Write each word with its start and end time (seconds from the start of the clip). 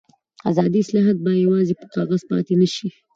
اداري 0.49 0.79
اصلاحات 0.83 1.17
باید 1.23 1.43
یوازې 1.45 1.73
پر 1.79 1.87
کاغذ 1.95 2.21
پاتې 2.29 2.53
نه 2.61 2.67
شي 2.75 2.87